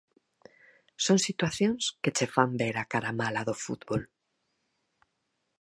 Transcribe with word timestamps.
Son 1.05 1.17
situacións 1.27 1.83
que 2.01 2.11
che 2.17 2.27
fan 2.35 2.51
ver 2.61 2.75
a 2.79 2.85
cara 2.93 3.11
mala 3.21 3.41
do 3.49 3.55
fútbol. 3.63 4.01